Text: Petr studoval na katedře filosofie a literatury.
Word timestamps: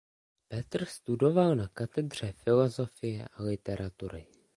Petr 0.49 0.85
studoval 0.85 1.55
na 1.55 1.67
katedře 1.67 2.31
filosofie 2.31 3.27
a 3.33 3.43
literatury. 3.43 4.27